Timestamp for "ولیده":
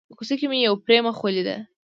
1.23-1.55